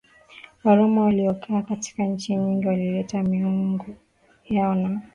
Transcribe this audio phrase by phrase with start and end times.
[0.63, 3.95] Waroma waliokaa katika nchi nyingi walileta miungu
[4.49, 5.01] yao na